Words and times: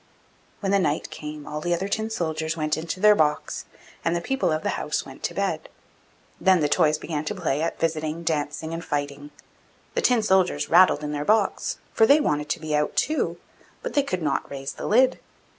When 0.61 0.71
the 0.71 0.79
night 0.79 1.11
came 1.11 1.45
all 1.45 1.61
the 1.61 1.75
other 1.75 1.87
tin 1.87 2.09
soldiers 2.09 2.57
went 2.57 2.75
into 2.75 2.99
their 2.99 3.13
box, 3.13 3.65
and 4.03 4.15
the 4.15 4.19
people 4.19 4.51
of 4.51 4.63
the 4.63 4.69
house 4.69 5.05
went 5.05 5.21
to 5.21 5.35
bed. 5.35 5.69
Then 6.39 6.59
the 6.59 6.67
toys 6.67 6.97
began 6.97 7.23
to 7.25 7.35
play 7.35 7.61
at 7.61 7.79
visiting, 7.79 8.23
dancing, 8.23 8.73
and 8.73 8.83
fighting. 8.83 9.29
The 9.93 10.01
tin 10.01 10.23
soldiers 10.23 10.71
rattled 10.71 11.03
in 11.03 11.11
their 11.11 11.23
box, 11.23 11.77
for 11.93 12.07
they 12.07 12.19
wanted 12.19 12.49
to 12.49 12.59
be 12.59 12.75
out 12.75 12.95
too, 12.95 13.37
but 13.83 13.93
they 13.93 14.01
could 14.01 14.23
not 14.23 14.49
raise 14.49 14.73
the 14.73 14.87
lid. 14.87 15.19